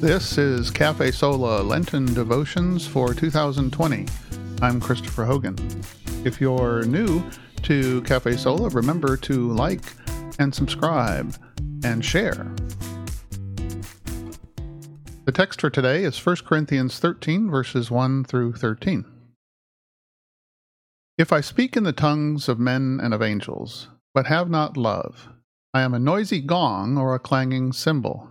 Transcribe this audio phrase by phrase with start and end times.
[0.00, 4.06] This is Cafe Sola Lenten Devotions for 2020.
[4.62, 5.56] I'm Christopher Hogan.
[6.24, 7.22] If you're new
[7.64, 9.82] to Cafe Sola, remember to like
[10.38, 11.36] and subscribe
[11.84, 12.50] and share.
[15.26, 19.04] The text for today is 1 Corinthians 13, verses 1 through 13.
[21.18, 25.28] If I speak in the tongues of men and of angels, but have not love,
[25.74, 28.30] I am a noisy gong or a clanging cymbal.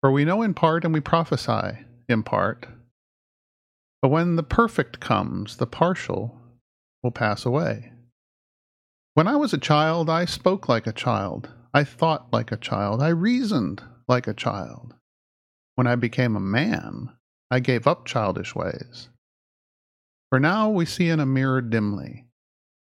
[0.00, 2.66] For we know in part and we prophesy in part.
[4.00, 6.38] But when the perfect comes, the partial
[7.02, 7.92] will pass away.
[9.14, 11.50] When I was a child, I spoke like a child.
[11.74, 13.02] I thought like a child.
[13.02, 14.94] I reasoned like a child.
[15.74, 17.10] When I became a man,
[17.50, 19.08] I gave up childish ways.
[20.30, 22.26] For now we see in a mirror dimly,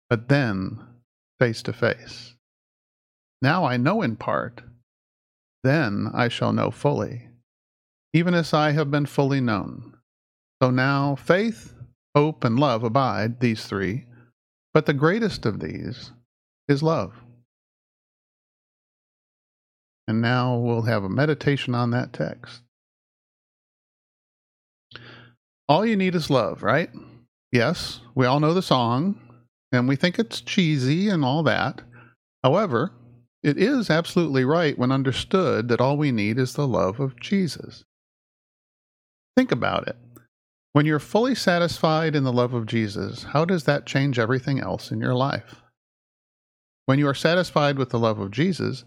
[0.09, 0.79] but then
[1.39, 2.35] face to face.
[3.41, 4.61] Now I know in part,
[5.63, 7.27] then I shall know fully,
[8.13, 9.97] even as I have been fully known.
[10.61, 11.73] So now faith,
[12.15, 14.05] hope, and love abide, these three,
[14.73, 16.11] but the greatest of these
[16.67, 17.13] is love.
[20.07, 22.61] And now we'll have a meditation on that text.
[25.69, 26.89] All you need is love, right?
[27.51, 29.19] Yes, we all know the song
[29.71, 31.81] and we think it's cheesy and all that.
[32.43, 32.91] However,
[33.43, 37.83] it is absolutely right when understood that all we need is the love of Jesus.
[39.35, 39.95] Think about it.
[40.73, 44.91] When you're fully satisfied in the love of Jesus, how does that change everything else
[44.91, 45.55] in your life?
[46.85, 48.83] When you are satisfied with the love of Jesus,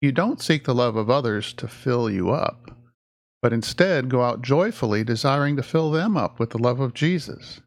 [0.00, 2.70] you don't seek the love of others to fill you up,
[3.40, 7.60] but instead go out joyfully desiring to fill them up with the love of Jesus.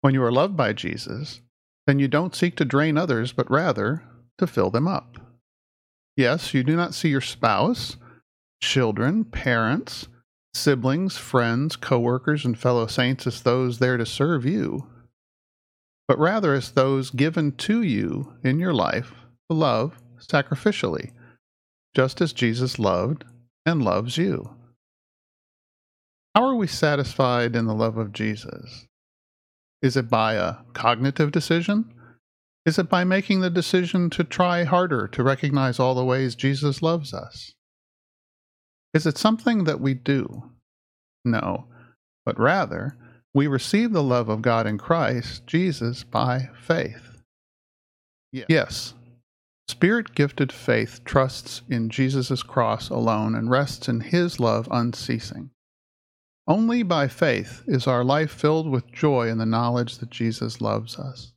[0.00, 1.40] When you are loved by Jesus,
[1.86, 4.02] then you don't seek to drain others, but rather
[4.40, 5.16] to fill them up.
[6.16, 7.96] Yes, you do not see your spouse,
[8.60, 10.08] children, parents,
[10.52, 14.86] siblings, friends, coworkers, and fellow saints as those there to serve you,
[16.08, 19.12] but rather as those given to you in your life
[19.48, 21.12] to love sacrificially,
[21.94, 23.24] just as Jesus loved
[23.64, 24.50] and loves you.
[26.34, 28.86] How are we satisfied in the love of Jesus?
[29.82, 31.92] Is it by a cognitive decision?
[32.66, 36.82] Is it by making the decision to try harder to recognize all the ways Jesus
[36.82, 37.54] loves us?
[38.92, 40.50] Is it something that we do?
[41.24, 41.66] No,
[42.24, 42.96] but rather,
[43.32, 47.22] we receive the love of God in Christ Jesus by faith.
[48.32, 48.46] Yes.
[48.48, 48.94] yes.
[49.68, 55.50] Spirit gifted faith trusts in Jesus' cross alone and rests in his love unceasing.
[56.46, 60.98] Only by faith is our life filled with joy in the knowledge that Jesus loves
[60.98, 61.32] us.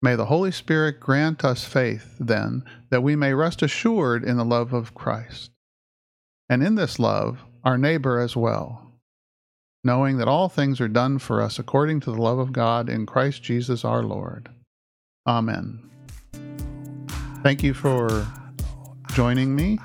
[0.00, 4.44] May the Holy Spirit grant us faith, then, that we may rest assured in the
[4.44, 5.50] love of Christ,
[6.48, 8.92] and in this love, our neighbor as well,
[9.82, 13.06] knowing that all things are done for us according to the love of God in
[13.06, 14.48] Christ Jesus our Lord.
[15.26, 15.90] Amen.
[17.42, 18.26] Thank you for
[19.14, 19.78] joining me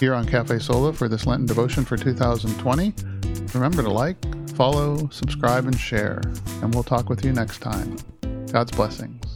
[0.00, 2.92] here on Cafe Sola for this Lenten devotion for 2020.
[3.54, 4.16] Remember to like,
[4.56, 6.20] follow, subscribe, and share,
[6.62, 7.96] and we'll talk with you next time.
[8.50, 9.31] God's blessings.